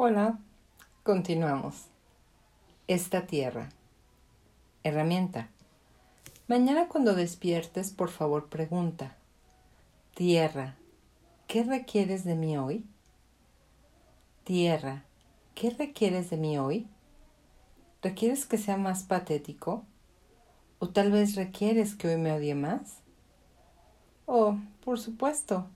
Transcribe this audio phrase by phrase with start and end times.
[0.00, 0.38] Hola,
[1.02, 1.86] continuamos.
[2.86, 3.70] Esta tierra.
[4.84, 5.48] Herramienta.
[6.46, 9.16] Mañana cuando despiertes, por favor pregunta.
[10.14, 10.76] Tierra,
[11.48, 12.84] ¿qué requieres de mí hoy?
[14.44, 15.02] Tierra,
[15.56, 16.86] ¿qué requieres de mí hoy?
[18.00, 19.84] ¿Requieres que sea más patético?
[20.78, 23.00] ¿O tal vez requieres que hoy me odie más?
[24.26, 25.68] Oh, por supuesto.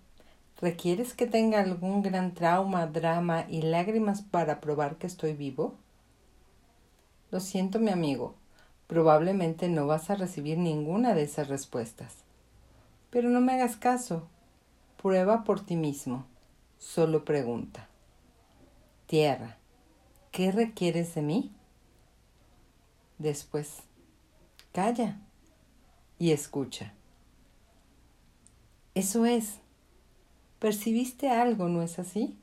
[0.63, 5.75] ¿Requieres que tenga algún gran trauma, drama y lágrimas para probar que estoy vivo?
[7.33, 8.37] Lo siento, mi amigo.
[8.87, 12.15] Probablemente no vas a recibir ninguna de esas respuestas.
[13.11, 14.29] Pero no me hagas caso.
[15.03, 16.27] Prueba por ti mismo.
[16.79, 17.89] Solo pregunta.
[19.07, 19.57] Tierra,
[20.31, 21.53] ¿qué requieres de mí?
[23.19, 23.79] Después,
[24.71, 25.19] calla
[26.21, 26.95] y escucha.
[28.95, 29.62] Eso es.
[30.63, 32.37] ¿Percibiste algo, no es así?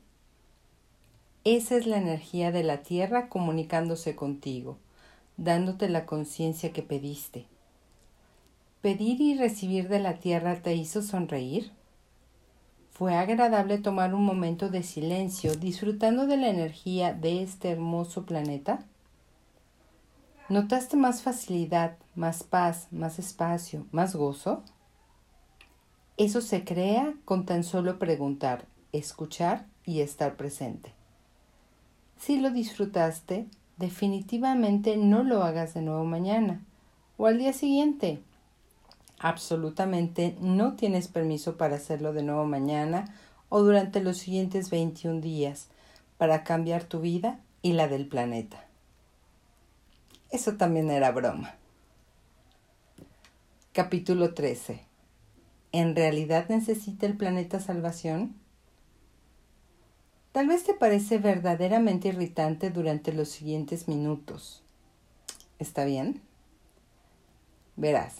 [1.44, 4.76] Esa es la energía de la tierra comunicándose contigo,
[5.38, 7.46] dándote la conciencia que pediste.
[8.82, 11.72] ¿Pedir y recibir de la tierra te hizo sonreír?
[12.90, 18.84] Fue agradable tomar un momento de silencio disfrutando de la energía de este hermoso planeta.
[20.50, 24.62] ¿Notaste más facilidad, más paz, más espacio, más gozo?
[26.20, 30.92] Eso se crea con tan solo preguntar, escuchar y estar presente.
[32.18, 33.46] Si lo disfrutaste,
[33.78, 36.60] definitivamente no lo hagas de nuevo mañana
[37.16, 38.20] o al día siguiente.
[39.18, 43.14] Absolutamente no tienes permiso para hacerlo de nuevo mañana
[43.48, 45.68] o durante los siguientes 21 días
[46.18, 48.66] para cambiar tu vida y la del planeta.
[50.30, 51.54] Eso también era broma.
[53.72, 54.89] Capítulo 13
[55.72, 58.34] ¿En realidad necesita el planeta salvación?
[60.32, 64.64] Tal vez te parece verdaderamente irritante durante los siguientes minutos.
[65.60, 66.22] ¿Está bien?
[67.76, 68.16] Verás,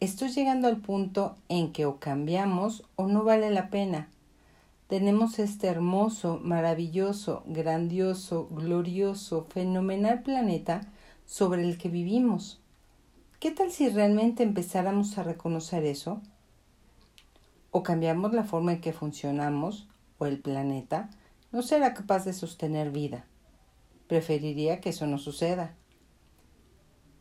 [0.00, 4.08] estoy llegando al punto en que o cambiamos o no vale la pena.
[4.88, 10.80] Tenemos este hermoso, maravilloso, grandioso, glorioso, fenomenal planeta
[11.24, 12.60] sobre el que vivimos.
[13.38, 16.20] ¿Qué tal si realmente empezáramos a reconocer eso?
[17.70, 19.88] O cambiamos la forma en que funcionamos
[20.18, 21.10] o el planeta
[21.52, 23.24] no será capaz de sostener vida.
[24.06, 25.74] Preferiría que eso no suceda.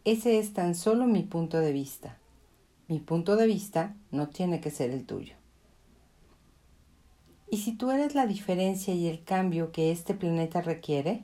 [0.05, 2.17] Ese es tan solo mi punto de vista.
[2.87, 5.35] Mi punto de vista no tiene que ser el tuyo.
[7.51, 11.23] ¿Y si tú eres la diferencia y el cambio que este planeta requiere?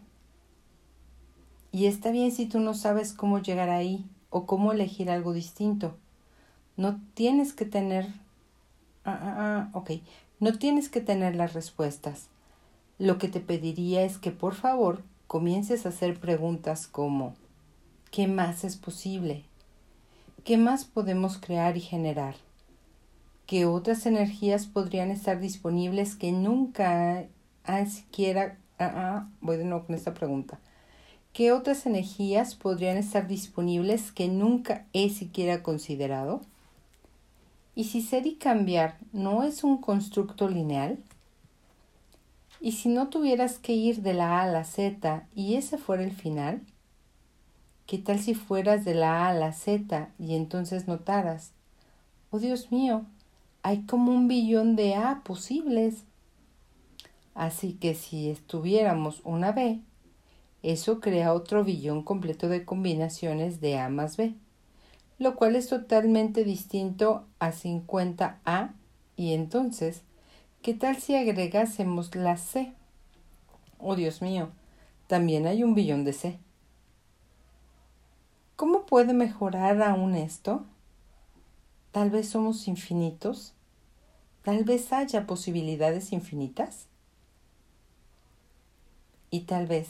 [1.72, 5.98] Y está bien si tú no sabes cómo llegar ahí o cómo elegir algo distinto.
[6.78, 8.08] No tienes que tener
[9.06, 9.92] Ah, ah, ah, ok.
[10.40, 12.30] No tienes que tener las respuestas.
[12.98, 17.36] Lo que te pediría es que por favor comiences a hacer preguntas como
[18.10, 19.46] ¿qué más es posible?
[20.44, 22.36] ¿Qué más podemos crear y generar?
[23.46, 27.28] ¿Qué otras energías podrían estar disponibles que nunca
[27.64, 28.58] han siquiera...
[28.80, 30.60] Ah, ah, voy de nuevo con esta pregunta.
[31.32, 36.42] ¿Qué otras energías podrían estar disponibles que nunca he siquiera considerado?
[37.76, 40.98] ¿Y si ser y cambiar no es un constructo lineal?
[42.62, 46.02] ¿Y si no tuvieras que ir de la A a la Z y ese fuera
[46.04, 46.62] el final?
[47.86, 51.52] ¿Qué tal si fueras de la A a la Z y entonces notaras,
[52.32, 53.06] oh Dios mío,
[53.62, 56.06] hay como un billón de A posibles?
[57.34, 59.82] Así que si estuviéramos una B,
[60.64, 64.34] eso crea otro billón completo de combinaciones de A más B
[65.18, 68.74] lo cual es totalmente distinto a 50A
[69.16, 70.02] y entonces,
[70.62, 72.74] ¿qué tal si agregásemos la C?
[73.80, 74.50] Oh Dios mío,
[75.08, 76.40] también hay un billón de C.
[78.56, 80.66] ¿Cómo puede mejorar aún esto?
[81.92, 83.54] Tal vez somos infinitos.
[84.44, 86.88] Tal vez haya posibilidades infinitas.
[89.30, 89.88] Y tal vez,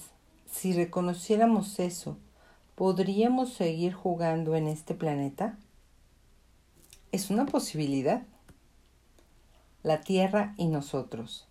[0.51, 2.17] si reconociéramos eso
[2.75, 5.57] ¿podríamos seguir jugando en este planeta?
[7.13, 8.23] Es una posibilidad.
[9.81, 11.47] La Tierra y nosotros.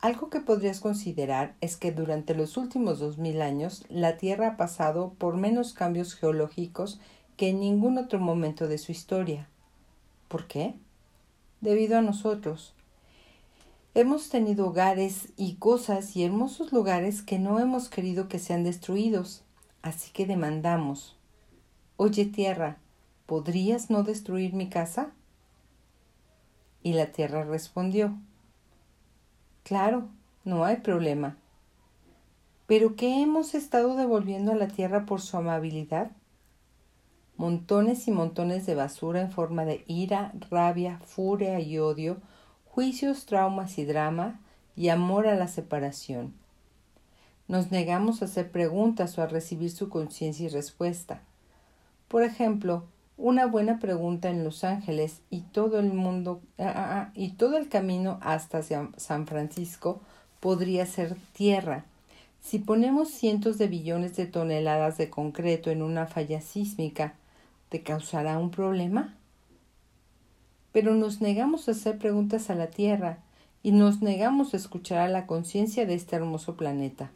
[0.00, 4.56] Algo que podrías considerar es que durante los últimos dos mil años la Tierra ha
[4.56, 7.00] pasado por menos cambios geológicos
[7.36, 9.48] que en ningún otro momento de su historia.
[10.28, 10.74] ¿Por qué?
[11.60, 12.72] Debido a nosotros.
[13.94, 19.43] Hemos tenido hogares y cosas y hermosos lugares que no hemos querido que sean destruidos
[19.84, 21.14] Así que demandamos,
[21.98, 22.78] Oye tierra,
[23.26, 25.12] ¿podrías no destruir mi casa?
[26.82, 28.16] Y la tierra respondió,
[29.62, 30.08] Claro,
[30.42, 31.36] no hay problema.
[32.66, 36.12] ¿Pero qué hemos estado devolviendo a la Tierra por su amabilidad?
[37.36, 42.22] Montones y montones de basura en forma de ira, rabia, furia y odio,
[42.64, 44.40] juicios, traumas y drama,
[44.76, 46.42] y amor a la separación.
[47.46, 51.22] Nos negamos a hacer preguntas o a recibir su conciencia y respuesta.
[52.08, 52.84] Por ejemplo,
[53.16, 57.56] una buena pregunta en Los Ángeles y todo el mundo ah, ah, ah, y todo
[57.58, 60.00] el camino hasta San Francisco
[60.40, 61.84] podría ser tierra.
[62.40, 67.14] Si ponemos cientos de billones de toneladas de concreto en una falla sísmica,
[67.68, 69.14] ¿te causará un problema?
[70.72, 73.18] Pero nos negamos a hacer preguntas a la Tierra
[73.62, 77.10] y nos negamos a escuchar a la conciencia de este hermoso planeta.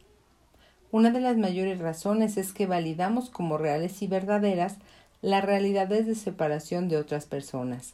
[0.91, 4.77] Una de las mayores razones es que validamos como reales y verdaderas
[5.21, 7.93] las realidades de separación de otras personas.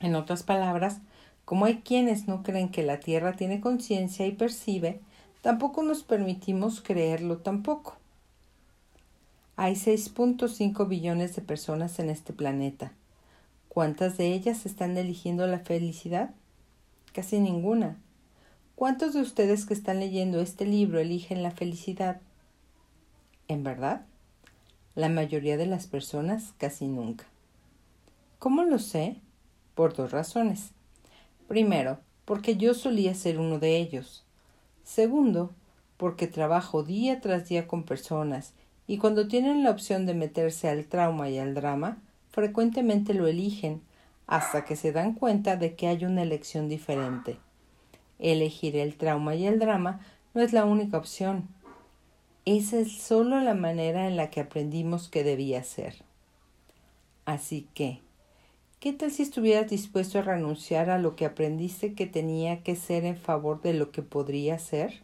[0.00, 0.98] En otras palabras,
[1.46, 5.00] como hay quienes no creen que la Tierra tiene conciencia y percibe,
[5.40, 7.96] tampoco nos permitimos creerlo tampoco.
[9.56, 12.92] Hay 6.5 billones de personas en este planeta.
[13.68, 16.34] ¿Cuántas de ellas están eligiendo la felicidad?
[17.14, 17.96] Casi ninguna.
[18.76, 22.20] ¿Cuántos de ustedes que están leyendo este libro eligen la felicidad?
[23.48, 24.04] ¿En verdad?
[24.94, 27.24] La mayoría de las personas casi nunca.
[28.38, 29.16] ¿Cómo lo sé?
[29.74, 30.72] Por dos razones.
[31.48, 34.26] Primero, porque yo solía ser uno de ellos.
[34.84, 35.54] Segundo,
[35.96, 38.52] porque trabajo día tras día con personas
[38.86, 41.96] y cuando tienen la opción de meterse al trauma y al drama,
[42.28, 43.80] frecuentemente lo eligen
[44.26, 47.38] hasta que se dan cuenta de que hay una elección diferente.
[48.18, 50.00] Elegir el trauma y el drama
[50.34, 51.48] no es la única opción.
[52.44, 56.04] Esa es solo la manera en la que aprendimos que debía ser.
[57.24, 58.00] Así que,
[58.78, 63.04] ¿qué tal si estuvieras dispuesto a renunciar a lo que aprendiste que tenía que ser
[63.04, 65.02] en favor de lo que podría ser?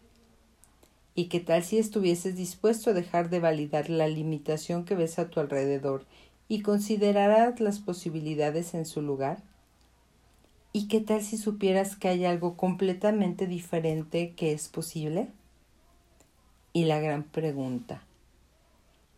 [1.15, 5.29] ¿Y qué tal si estuvieses dispuesto a dejar de validar la limitación que ves a
[5.29, 6.07] tu alrededor
[6.49, 9.43] y consideraras las posibilidades en su lugar?
[10.75, 15.29] ¿Y qué tal si supieras que hay algo completamente diferente que es posible?
[16.73, 18.03] Y la gran pregunta,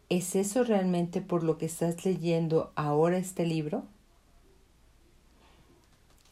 [0.08, 3.84] ¿es eso realmente por lo que estás leyendo ahora este libro?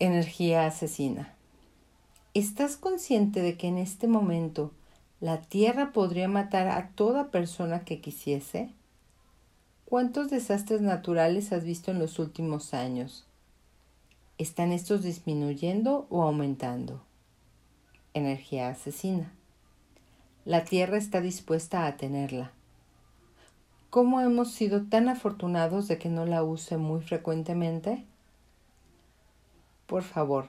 [0.00, 1.32] Energía asesina.
[2.34, 4.72] ¿Estás consciente de que en este momento
[5.20, 8.70] la Tierra podría matar a toda persona que quisiese?
[9.84, 13.24] ¿Cuántos desastres naturales has visto en los últimos años?
[14.42, 17.00] ¿Están estos disminuyendo o aumentando?
[18.12, 19.32] Energía asesina.
[20.44, 22.50] La Tierra está dispuesta a tenerla.
[23.88, 28.04] ¿Cómo hemos sido tan afortunados de que no la use muy frecuentemente?
[29.86, 30.48] Por favor,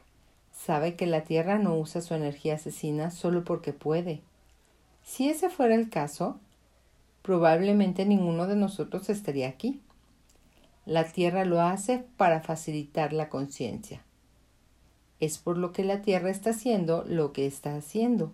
[0.52, 4.22] sabe que la Tierra no usa su energía asesina solo porque puede.
[5.04, 6.40] Si ese fuera el caso,
[7.22, 9.80] probablemente ninguno de nosotros estaría aquí.
[10.86, 14.04] La Tierra lo hace para facilitar la conciencia.
[15.22, 18.34] Es por lo que la Tierra está haciendo lo que está haciendo,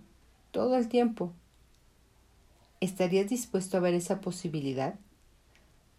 [0.51, 1.31] todo el tiempo.
[2.81, 4.95] ¿Estarías dispuesto a ver esa posibilidad?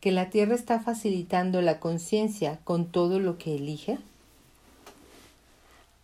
[0.00, 3.99] ¿Que la Tierra está facilitando la conciencia con todo lo que elige?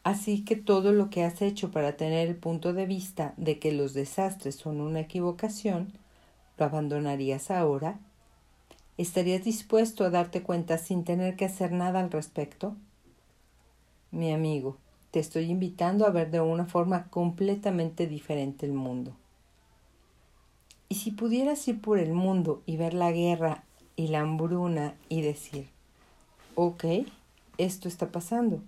[0.04, 3.72] Así que todo lo que has hecho para tener el punto de vista de que
[3.72, 5.92] los desastres son una equivocación,
[6.56, 7.98] ¿lo abandonarías ahora?
[8.98, 12.74] ¿Estarías dispuesto a darte cuenta sin tener que hacer nada al respecto?
[14.10, 14.78] Mi amigo,
[15.10, 19.12] te estoy invitando a ver de una forma completamente diferente el mundo.
[20.88, 23.64] Y si pudieras ir por el mundo y ver la guerra
[23.96, 25.68] y la hambruna y decir,
[26.54, 26.84] ok,
[27.58, 28.62] esto está pasando.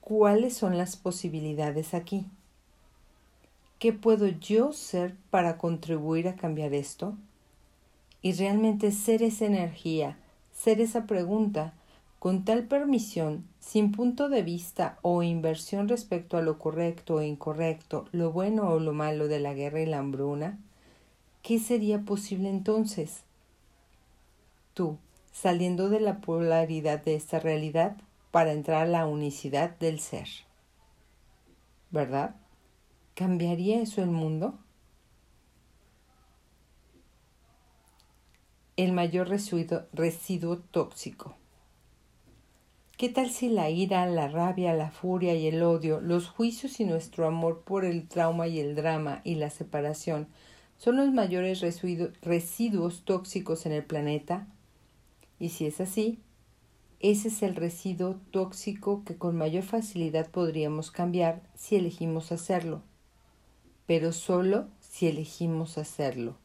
[0.00, 2.26] ¿Cuáles son las posibilidades aquí?
[3.78, 7.14] ¿Qué puedo yo ser para contribuir a cambiar esto?
[8.24, 10.16] Y realmente ser esa energía,
[10.50, 11.74] ser esa pregunta,
[12.18, 18.06] con tal permisión, sin punto de vista o inversión respecto a lo correcto o incorrecto,
[18.12, 20.58] lo bueno o lo malo de la guerra y la hambruna,
[21.42, 23.24] ¿qué sería posible entonces?
[24.72, 24.96] Tú,
[25.30, 27.98] saliendo de la polaridad de esta realidad
[28.30, 30.28] para entrar a la unicidad del ser.
[31.90, 32.36] ¿Verdad?
[33.14, 34.58] ¿Cambiaría eso el mundo?
[38.76, 41.36] El mayor residuo, tóxico.
[42.96, 46.84] ¿Qué tal si la ira, la rabia, la furia y el odio, los juicios y
[46.84, 50.26] nuestro amor por el trauma y el drama y la separación
[50.76, 51.60] son los mayores
[52.22, 54.48] residuos tóxicos en el planeta?
[55.38, 56.18] Y si es así,
[56.98, 62.82] ese es el residuo tóxico que con mayor facilidad podríamos cambiar si elegimos hacerlo,
[63.86, 66.38] pero solo si elegimos hacerlo.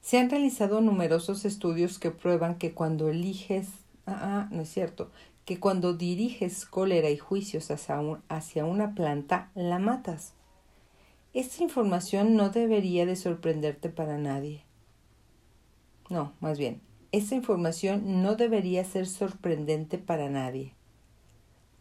[0.00, 3.68] Se han realizado numerosos estudios que prueban que cuando eliges,
[4.06, 5.10] ah, ah no es cierto,
[5.44, 10.34] que cuando diriges cólera y juicios hacia, hacia una planta, la matas.
[11.32, 14.64] Esta información no debería de sorprenderte para nadie.
[16.08, 16.80] No, más bien,
[17.12, 20.74] esta información no debería ser sorprendente para nadie.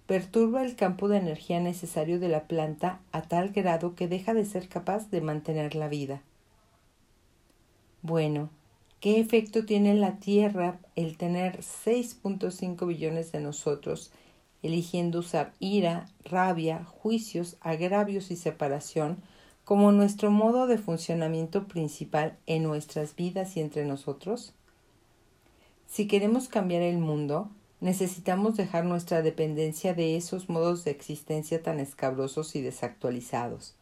[0.05, 4.45] Perturba el campo de energía necesario de la planta a tal grado que deja de
[4.45, 6.23] ser capaz de mantener la vida.
[8.01, 8.49] Bueno,
[9.01, 14.11] ¿qué efecto tiene en la Tierra el tener 6.5 billones de nosotros
[14.63, 19.17] eligiendo usar ira, rabia, juicios, agravios y separación
[19.65, 24.53] como nuestro modo de funcionamiento principal en nuestras vidas y entre nosotros?
[25.85, 27.49] Si queremos cambiar el mundo,
[27.81, 33.75] necesitamos dejar nuestra dependencia de esos modos de existencia tan escabrosos y desactualizados.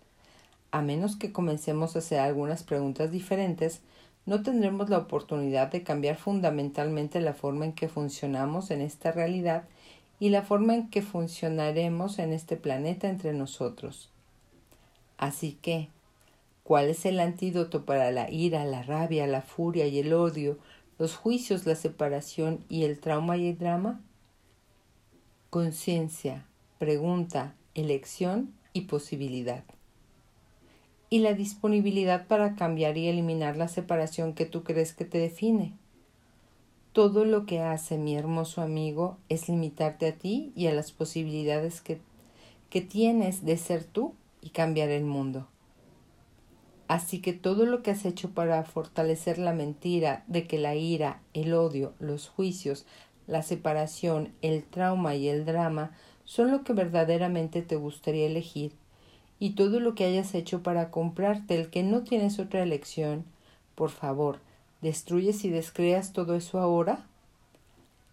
[0.71, 3.81] A menos que comencemos a hacer algunas preguntas diferentes,
[4.27, 9.63] no tendremos la oportunidad de cambiar fundamentalmente la forma en que funcionamos en esta realidad
[10.19, 14.10] y la forma en que funcionaremos en este planeta entre nosotros.
[15.17, 15.88] Así que,
[16.63, 20.60] ¿cuál es el antídoto para la ira, la rabia, la furia y el odio,
[21.00, 24.01] los juicios, la separación y el trauma y el drama?
[25.50, 26.46] Conciencia,
[26.79, 29.63] pregunta, elección y posibilidad.
[31.10, 35.74] Y la disponibilidad para cambiar y eliminar la separación que tú crees que te define.
[36.92, 41.82] Todo lo que hace mi hermoso amigo es limitarte a ti y a las posibilidades
[41.82, 42.00] que,
[42.70, 45.48] que tienes de ser tú y cambiar el mundo.
[46.88, 51.22] Así que todo lo que has hecho para fortalecer la mentira de que la ira,
[51.34, 52.86] el odio, los juicios,
[53.28, 55.92] la separación, el trauma y el drama
[56.24, 58.72] son lo que verdaderamente te gustaría elegir,
[59.39, 63.25] y todo lo que hayas hecho para comprarte el que no tienes otra elección,
[63.75, 64.39] por favor,
[64.82, 67.06] ¿destruyes y descreas todo eso ahora?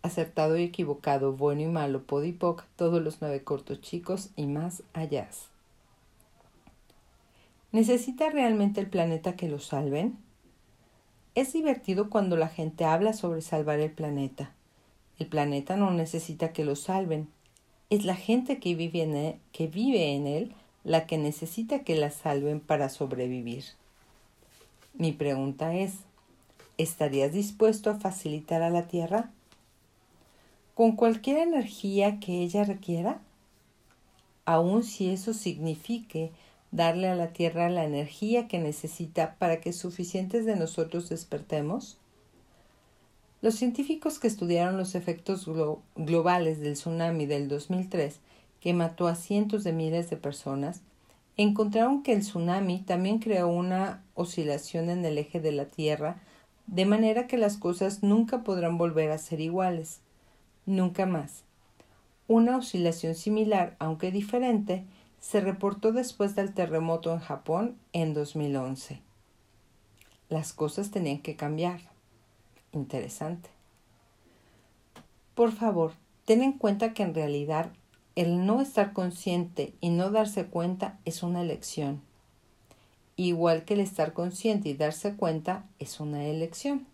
[0.02, 5.28] Acertado y equivocado, bueno y malo, podipoc, todos los nueve cortos chicos y más allá.
[7.72, 10.18] ¿Necesita realmente el planeta que lo salven?
[11.34, 14.52] Es divertido cuando la gente habla sobre salvar el planeta.
[15.18, 17.28] El planeta no necesita que lo salven.
[17.90, 20.54] Es la gente que vive en él, que vive en él
[20.84, 23.64] la que necesita que la salven para sobrevivir.
[24.92, 25.94] Mi pregunta es,
[26.78, 29.30] ¿estarías dispuesto a facilitar a la Tierra?
[30.74, 33.20] ¿Con cualquier energía que ella requiera?
[34.44, 36.30] Aun si eso signifique
[36.70, 41.96] darle a la Tierra la energía que necesita para que suficientes de nosotros despertemos?
[43.40, 45.48] Los científicos que estudiaron los efectos
[45.96, 48.18] globales del tsunami del 2003,
[48.64, 50.80] que mató a cientos de miles de personas,
[51.36, 56.22] encontraron que el tsunami también creó una oscilación en el eje de la Tierra,
[56.66, 60.00] de manera que las cosas nunca podrán volver a ser iguales.
[60.64, 61.42] Nunca más.
[62.26, 64.86] Una oscilación similar, aunque diferente,
[65.20, 69.02] se reportó después del terremoto en Japón en 2011.
[70.30, 71.82] Las cosas tenían que cambiar.
[72.72, 73.50] Interesante.
[75.34, 75.92] Por favor,
[76.24, 77.70] ten en cuenta que en realidad
[78.16, 82.00] el no estar consciente y no darse cuenta es una elección.
[83.16, 86.86] Igual que el estar consciente y darse cuenta es una elección.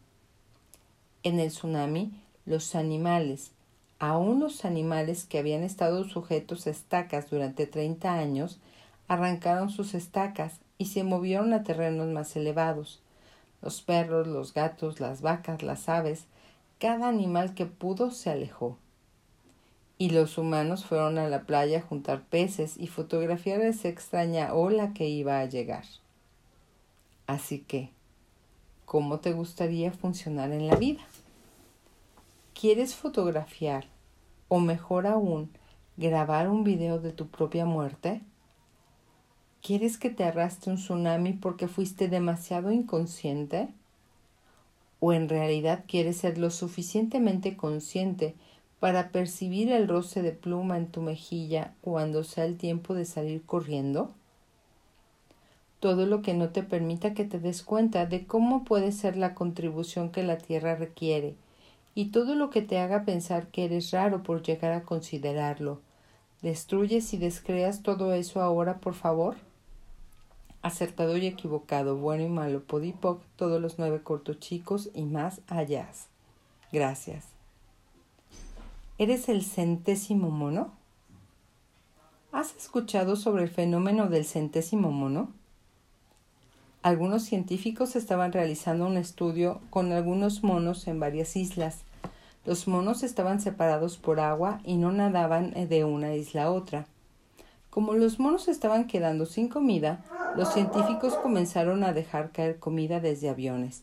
[1.23, 2.13] En el tsunami,
[2.47, 3.53] los animales,
[4.01, 8.59] Aún los animales que habían estado sujetos a estacas durante treinta años
[9.09, 13.03] arrancaron sus estacas y se movieron a terrenos más elevados.
[13.61, 16.25] Los perros, los gatos, las vacas, las aves,
[16.79, 18.79] cada animal que pudo se alejó.
[20.01, 24.95] Y los humanos fueron a la playa a juntar peces y fotografiar esa extraña ola
[24.95, 25.85] que iba a llegar.
[27.27, 27.91] Así que,
[28.87, 31.03] ¿cómo te gustaría funcionar en la vida?
[32.59, 33.89] ¿Quieres fotografiar
[34.49, 35.51] o mejor aún,
[35.99, 38.23] grabar un video de tu propia muerte?
[39.61, 43.69] ¿Quieres que te arrastre un tsunami porque fuiste demasiado inconsciente?
[44.99, 48.35] ¿O en realidad quieres ser lo suficientemente consciente
[48.81, 53.43] para percibir el roce de pluma en tu mejilla cuando sea el tiempo de salir
[53.45, 54.11] corriendo?
[55.79, 59.35] Todo lo que no te permita que te des cuenta de cómo puede ser la
[59.35, 61.35] contribución que la Tierra requiere
[61.95, 65.81] y todo lo que te haga pensar que eres raro por llegar a considerarlo.
[66.43, 69.37] ¿Destruyes y descreas todo eso ahora, por favor?
[70.63, 75.89] Acertado y equivocado, bueno y malo, podipoc, todos los nueve cortos chicos y más allá.
[76.73, 77.40] Gracias.
[79.01, 80.75] ¿Eres el centésimo mono?
[82.33, 85.33] ¿Has escuchado sobre el fenómeno del centésimo mono?
[86.83, 91.79] Algunos científicos estaban realizando un estudio con algunos monos en varias islas.
[92.45, 96.85] Los monos estaban separados por agua y no nadaban de una isla a otra.
[97.71, 100.05] Como los monos estaban quedando sin comida,
[100.37, 103.83] los científicos comenzaron a dejar caer comida desde aviones.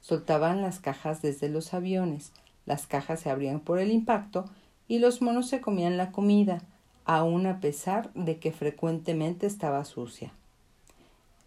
[0.00, 2.32] Soltaban las cajas desde los aviones.
[2.66, 4.44] Las cajas se abrían por el impacto
[4.88, 6.62] y los monos se comían la comida,
[7.04, 10.32] aun a pesar de que frecuentemente estaba sucia.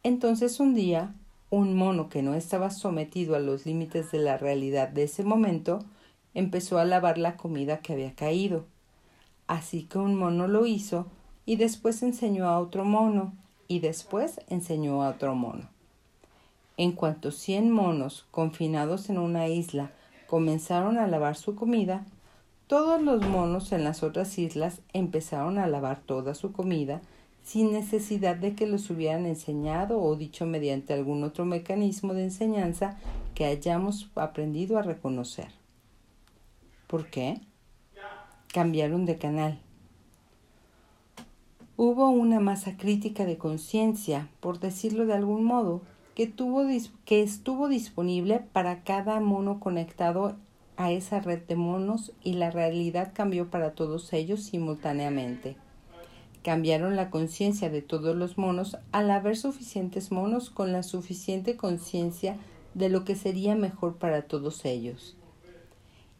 [0.03, 1.13] Entonces un día,
[1.49, 5.83] un mono que no estaba sometido a los límites de la realidad de ese momento,
[6.33, 8.65] empezó a lavar la comida que había caído.
[9.47, 11.07] Así que un mono lo hizo
[11.45, 13.33] y después enseñó a otro mono
[13.67, 15.69] y después enseñó a otro mono.
[16.77, 19.91] En cuanto cien monos confinados en una isla
[20.27, 22.05] comenzaron a lavar su comida,
[22.69, 27.01] todos los monos en las otras islas empezaron a lavar toda su comida
[27.41, 32.99] sin necesidad de que los hubieran enseñado o dicho mediante algún otro mecanismo de enseñanza
[33.33, 35.47] que hayamos aprendido a reconocer.
[36.85, 37.41] ¿Por qué?
[38.53, 39.59] Cambiaron de canal
[41.75, 45.81] Hubo una masa crítica de conciencia, por decirlo de algún modo,
[46.13, 46.67] que, tuvo,
[47.05, 50.35] que estuvo disponible para cada mono conectado
[50.79, 55.57] a esa red de monos y la realidad cambió para todos ellos simultáneamente.
[56.41, 62.37] Cambiaron la conciencia de todos los monos al haber suficientes monos con la suficiente conciencia
[62.75, 65.17] de lo que sería mejor para todos ellos.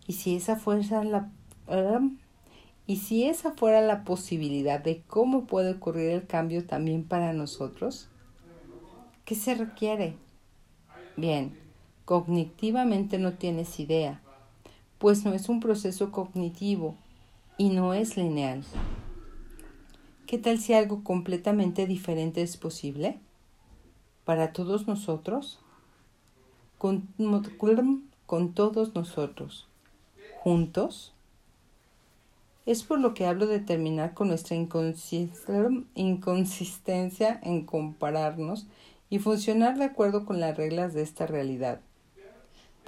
[0.07, 1.31] Y si esa fuerza la
[2.85, 8.09] y si esa fuera la posibilidad de cómo puede ocurrir el cambio también para nosotros,
[9.23, 10.15] ¿qué se requiere?
[11.15, 11.57] Bien,
[12.03, 14.21] cognitivamente no tienes idea,
[14.99, 16.95] pues no es un proceso cognitivo
[17.57, 18.63] y no es lineal.
[20.27, 23.17] ¿Qué tal si algo completamente diferente es posible?
[24.25, 25.59] Para todos nosotros,
[26.77, 27.07] con,
[28.27, 29.67] con todos nosotros,
[30.39, 31.15] juntos,
[32.65, 38.67] es por lo que hablo de terminar con nuestra inconsistencia en compararnos
[39.09, 41.81] y funcionar de acuerdo con las reglas de esta realidad,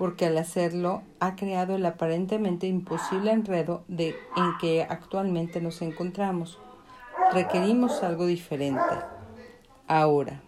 [0.01, 4.15] porque al hacerlo ha creado el aparentemente imposible enredo en
[4.59, 6.57] que actualmente nos encontramos.
[7.33, 8.81] Requerimos algo diferente.
[9.87, 10.41] Ahora,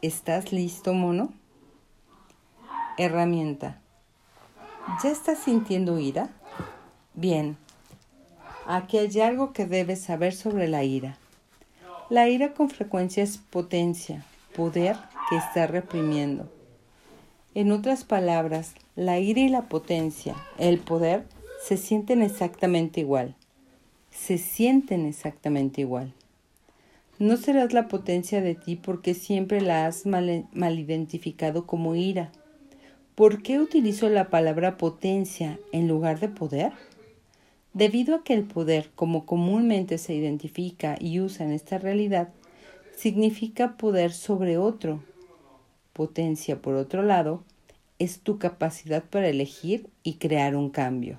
[0.00, 1.34] ¿estás listo, mono?
[2.96, 3.78] Herramienta.
[5.04, 6.30] ¿Ya estás sintiendo ira?
[7.12, 7.58] Bien,
[8.66, 11.18] Aquí hay algo que debes saber sobre la ira.
[12.08, 14.24] La ira con frecuencia es potencia,
[14.56, 14.96] poder
[15.28, 16.48] que está reprimiendo.
[17.54, 21.24] En otras palabras, la ira y la potencia, el poder,
[21.62, 23.34] se sienten exactamente igual.
[24.10, 26.14] Se sienten exactamente igual.
[27.18, 32.32] No serás la potencia de ti porque siempre la has mal, identificado como ira.
[33.14, 36.72] ¿Por qué utilizo la palabra potencia en lugar de poder?
[37.74, 42.30] Debido a que el poder, como comúnmente se identifica y usa en esta realidad,
[42.96, 45.02] significa poder sobre otro.
[45.92, 47.44] Potencia, por otro lado,
[47.98, 51.18] es tu capacidad para elegir y crear un cambio.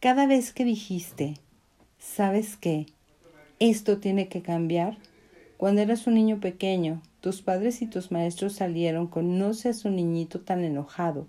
[0.00, 1.34] Cada vez que dijiste,
[1.98, 2.86] ¿sabes qué?
[3.58, 4.98] Esto tiene que cambiar.
[5.56, 9.96] Cuando eras un niño pequeño, tus padres y tus maestros salieron con no seas un
[9.96, 11.26] niñito tan enojado.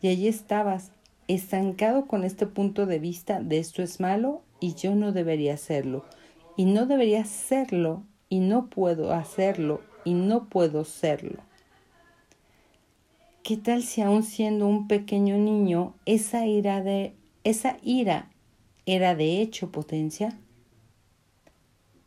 [0.00, 0.92] Y allí estabas,
[1.26, 6.04] estancado con este punto de vista de esto es malo y yo no debería hacerlo,
[6.56, 11.40] y no debería serlo, y no puedo hacerlo, y no puedo serlo.
[13.42, 18.30] ¿Qué tal si aún siendo un pequeño niño esa ira de esa ira
[18.86, 20.38] era de hecho potencia?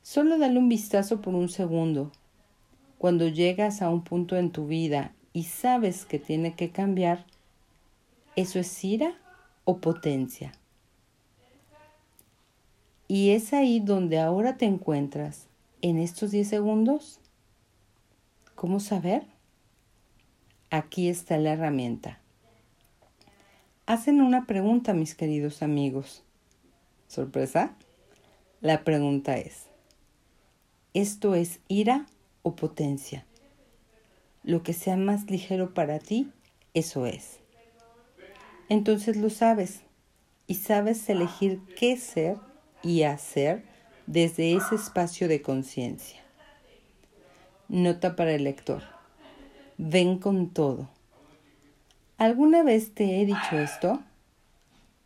[0.01, 2.11] Solo dale un vistazo por un segundo.
[2.97, 7.25] Cuando llegas a un punto en tu vida y sabes que tiene que cambiar,
[8.35, 9.15] ¿Eso es ira
[9.63, 10.51] o potencia?
[13.07, 15.47] Y es ahí donde ahora te encuentras,
[15.81, 17.21] en estos 10 segundos.
[18.55, 19.23] ¿Cómo saber?
[20.71, 22.19] Aquí está la herramienta.
[23.85, 26.23] Hacen una pregunta, mis queridos amigos.
[27.07, 27.75] ¿Sorpresa?
[28.61, 29.67] La pregunta es,
[30.93, 32.07] ¿esto es ira
[32.41, 33.25] o potencia?
[34.43, 36.31] Lo que sea más ligero para ti,
[36.73, 37.39] eso es
[38.69, 39.81] entonces lo sabes
[40.47, 42.37] y sabes elegir qué ser
[42.81, 43.63] y hacer
[44.07, 46.24] desde ese espacio de conciencia.
[47.67, 48.83] Nota para el lector.
[49.79, 50.87] Ven con todo.
[52.17, 54.03] ¿Alguna vez te he dicho esto?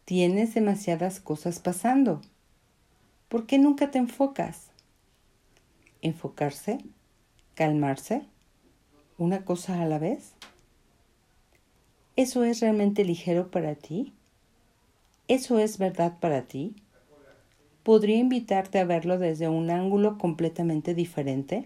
[0.04, 2.20] Tienes demasiadas cosas pasando.
[3.30, 4.72] ¿Por qué nunca te enfocas?
[6.02, 6.80] Enfocarse,
[7.56, 8.24] calmarse,
[9.18, 10.34] una cosa a la vez?
[12.18, 14.14] ¿Eso es realmente ligero para ti?
[15.30, 16.76] ¿Eso es verdad para ti?
[17.84, 21.64] ¿Podría invitarte a verlo desde un ángulo completamente diferente?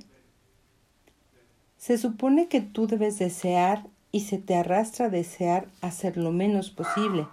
[1.84, 6.72] Se supone que tú debes desear y se te arrastra a desear hacer lo menos
[6.72, 7.28] posible.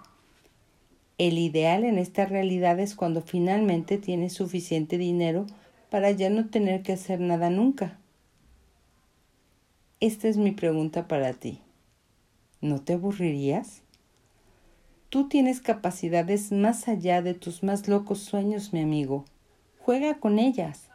[1.17, 5.47] El ideal en esta realidad es cuando finalmente tienes suficiente dinero
[5.89, 7.97] para ya no tener que hacer nada nunca.
[10.01, 11.61] Esta es mi pregunta para ti.
[12.59, 13.83] ¿No te aburrirías?
[15.07, 19.23] Tú tienes capacidades más allá de tus más locos sueños, mi amigo.
[19.79, 20.90] Juega con ellas.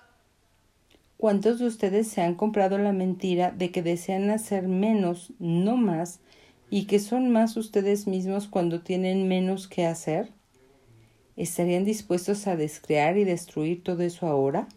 [1.16, 6.20] ¿Cuántos de ustedes se han comprado la mentira de que desean hacer menos, no más,
[6.68, 10.30] y que son más ustedes mismos cuando tienen menos que hacer?
[11.36, 14.68] ¿Estarían dispuestos a descrear y destruir todo eso ahora?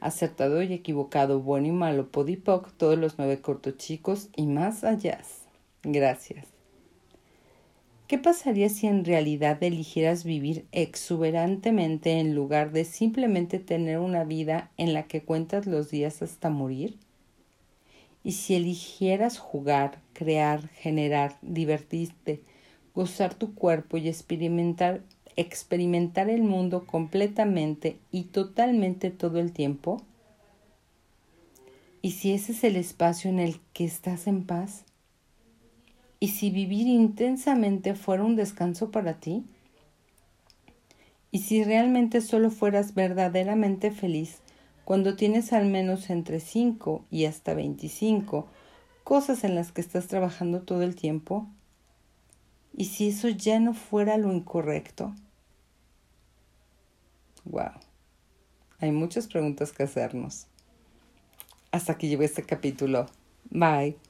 [0.00, 5.20] Acertado y equivocado, bueno y malo, podipoc, todos los nueve cortos chicos y más allá.
[5.82, 6.57] Gracias.
[8.08, 14.70] ¿Qué pasaría si en realidad eligieras vivir exuberantemente en lugar de simplemente tener una vida
[14.78, 16.96] en la que cuentas los días hasta morir?
[18.24, 22.40] ¿Y si eligieras jugar, crear, generar, divertirte,
[22.94, 25.02] gozar tu cuerpo y experimentar,
[25.36, 30.00] el mundo completamente y totalmente todo el tiempo?
[32.00, 34.86] ¿Y si ese es el espacio en el que estás en paz?
[36.20, 39.44] ¿Y si vivir intensamente fuera un descanso para ti?
[41.30, 44.38] ¿Y si realmente solo fueras verdaderamente feliz
[44.84, 48.48] cuando tienes al menos entre 5 y hasta 25
[49.04, 51.46] cosas en las que estás trabajando todo el tiempo?
[52.76, 55.14] ¿Y si eso ya no fuera lo incorrecto?
[57.44, 57.72] Wow.
[58.80, 60.46] Hay muchas preguntas que hacernos.
[61.70, 63.06] Hasta que lleve este capítulo.
[63.50, 64.07] Bye.